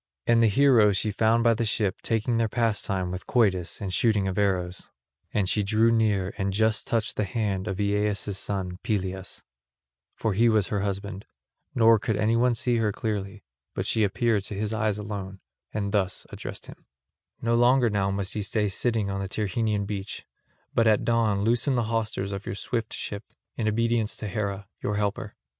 And 0.25 0.41
the 0.41 0.47
heroes 0.47 0.97
she 0.97 1.11
found 1.11 1.43
by 1.43 1.53
the 1.53 1.63
ship 1.63 2.01
taking 2.01 2.37
their 2.37 2.49
pastime 2.49 3.11
with 3.11 3.27
quoits 3.27 3.79
and 3.79 3.93
shooting 3.93 4.27
of 4.27 4.39
arrows; 4.39 4.89
and 5.31 5.47
she 5.47 5.61
drew 5.61 5.91
near 5.91 6.33
and 6.39 6.51
just 6.53 6.87
touched 6.87 7.17
the 7.17 7.23
hand 7.23 7.67
of 7.67 7.79
Aeaeus' 7.79 8.35
son 8.35 8.79
Peleus, 8.81 9.43
for 10.15 10.33
he 10.33 10.49
was 10.49 10.69
her 10.69 10.81
husband; 10.81 11.27
nor 11.75 11.99
could 11.99 12.17
anyone 12.17 12.55
see 12.55 12.77
her 12.77 12.91
clearly, 12.91 13.43
but 13.75 13.85
she 13.85 14.03
appeared 14.03 14.43
to 14.45 14.55
his 14.55 14.73
eyes 14.73 14.97
alone, 14.97 15.39
and 15.71 15.91
thus 15.91 16.25
addressed 16.31 16.65
him: 16.65 16.87
"No 17.39 17.53
longer 17.53 17.87
now 17.91 18.09
must 18.09 18.33
ye 18.35 18.41
stay 18.41 18.69
sitting 18.69 19.11
on 19.11 19.21
the 19.21 19.27
Tyrrhenian 19.29 19.85
beach, 19.85 20.25
but 20.73 20.87
at 20.87 21.05
dawn 21.05 21.43
loosen 21.43 21.75
the 21.75 21.83
hawsers 21.93 22.31
of 22.31 22.47
your 22.47 22.55
swift 22.55 22.91
ship, 22.91 23.23
in 23.55 23.67
obedience 23.67 24.17
to 24.17 24.27
Hera, 24.27 24.67
your 24.81 24.95
helper. 24.95 25.35